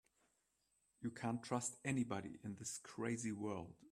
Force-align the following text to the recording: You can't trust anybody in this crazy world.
You 1.01 1.11
can't 1.11 1.43
trust 1.43 1.77
anybody 1.85 2.39
in 2.43 2.55
this 2.57 2.79
crazy 2.83 3.31
world. 3.31 3.73